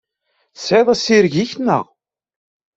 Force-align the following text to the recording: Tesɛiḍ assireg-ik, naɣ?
Tesɛiḍ 0.55 0.87
assireg-ik, 0.93 1.51
naɣ? 1.65 1.85